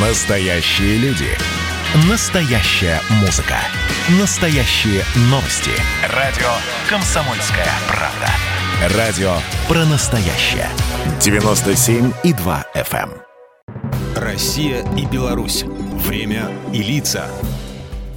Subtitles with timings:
[0.00, 1.26] Настоящие люди.
[2.08, 3.56] Настоящая музыка.
[4.20, 5.72] Настоящие новости.
[6.14, 6.46] Радио
[6.88, 8.96] «Комсомольская правда».
[8.96, 9.32] Радио
[9.66, 10.68] про настоящее.
[11.18, 13.10] 97,2 FM.
[13.10, 13.22] эм.
[14.14, 15.64] Россия и Беларусь.
[15.64, 17.28] Время и лица.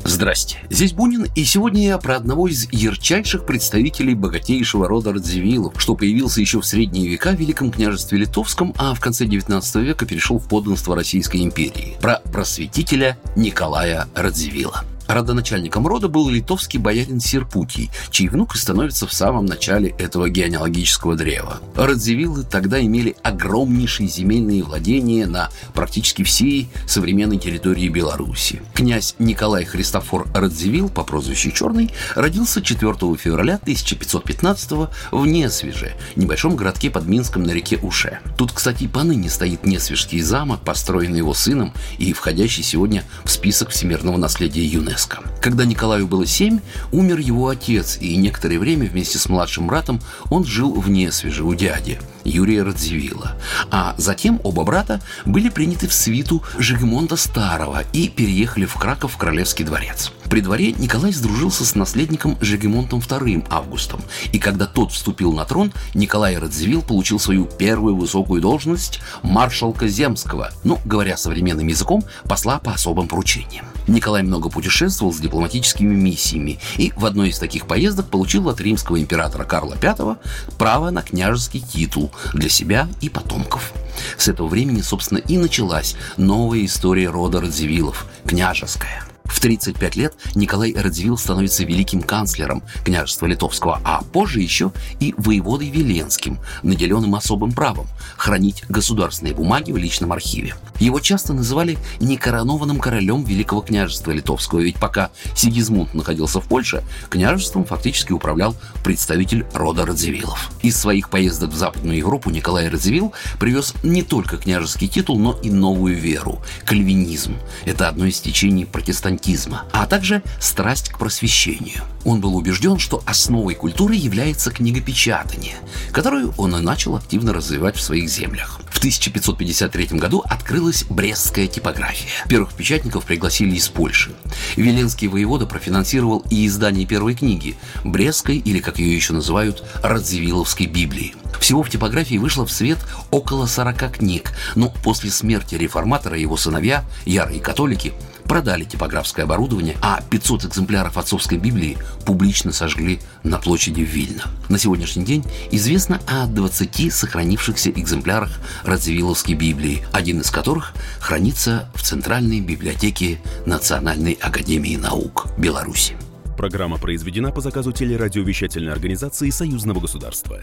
[0.04, 5.95] Здрасте, здесь Бунин, и сегодня я про одного из ярчайших представителей богатейшего рода Радзивиллов, что
[5.95, 10.39] появился еще в средние века в Великом княжестве Литовском, а в конце 19 века перешел
[10.39, 11.97] в подданство Российской империи.
[12.01, 14.86] Про просветителя Николая Радзивилла.
[15.11, 21.18] Родоначальником рода был литовский боярин Серпутий, чей внук и становится в самом начале этого генеалогического
[21.18, 21.60] древа.
[21.75, 28.61] Радзивиллы тогда имели огромнейшие земельные владения на практически всей современной территории Беларуси.
[28.74, 34.72] Князь Николай Христофор Радзивилл по прозвищу Черный родился 4 февраля 1515
[35.12, 38.20] в Несвеже, небольшом городке под Минском на реке Уше.
[38.38, 44.16] Тут, кстати, поныне стоит Несвежский замок, построенный его сыном и входящий сегодня в список всемирного
[44.16, 45.01] наследия ЮНЕСКО.
[45.42, 46.60] Когда Николаю было семь,
[46.92, 51.54] умер его отец, и некоторое время вместе с младшим братом он жил в Несвеже у
[51.54, 53.36] дяди Юрия Радзивилла.
[53.72, 59.18] А затем оба брата были приняты в свиту Жигемонта Старого и переехали в Краков в
[59.18, 60.12] Королевский дворец.
[60.32, 64.00] При дворе Николай сдружился с наследником Жигемонтом II Августом,
[64.32, 70.52] и когда тот вступил на трон, Николай Радзивилл получил свою первую высокую должность маршалка Земского,
[70.64, 73.66] ну, говоря современным языком, посла по особым поручениям.
[73.90, 79.02] Николай много путешествовал с дипломатическими миссиями и в одной из таких поездок получил от римского
[79.02, 80.16] императора Карла V
[80.58, 83.73] право на княжеский титул для себя и потомков.
[84.18, 89.04] С этого времени, собственно, и началась новая история рода Радзивиллов– княжеская–
[89.42, 96.38] 35 лет Николай Радзивилл становится великим канцлером княжества Литовского, а позже еще и воеводой Веленским,
[96.61, 100.53] наделенным особым правом хранить государственные бумаги в личном архиве.
[100.80, 107.66] Его часто называли некоронованным королем Великого княжества Литовского, ведь пока Сигизмунд находился в Польше, княжеством
[107.66, 110.52] фактически управлял представитель рода Радзивиллов.
[110.61, 115.49] Из своих поездок в Западную Европу Николай Радзивилл привез не только княжеский титул, но и
[115.49, 117.36] новую веру– кальвинизм.
[117.66, 121.81] Это одно из течений протестантизма аскетизма, а также страсть к просвещению.
[122.03, 125.55] Он был убежден, что основой культуры является книгопечатание,
[125.92, 128.59] которую он и начал активно развивать в своих землях.
[128.71, 132.09] В 1553 году открылась Брестская типография.
[132.27, 134.11] Первых печатников пригласили из Польши.
[134.55, 141.15] Веленский воевода профинансировал и издание первой книги– Брестской, или как ее еще называют, Радзивилловской Библии.
[141.39, 142.79] Всего в типографии вышло в свет
[143.11, 147.93] около 40 книг, но после смерти реформатора его сыновья, ярые католики,
[148.31, 154.23] продали типографское оборудование, а 500 экземпляров отцовской Библии публично сожгли на площади Вильна.
[154.47, 161.81] На сегодняшний день известно о 20 сохранившихся экземплярах Радзивилловской Библии, один из которых хранится в
[161.81, 165.97] Центральной библиотеке Национальной академии наук Беларуси.
[166.37, 170.39] Программа произведена по заказу телерадиовещательной организации Союзного государства.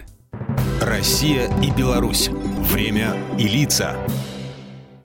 [0.83, 2.29] Россия и Беларусь.
[2.71, 3.97] Время и лица.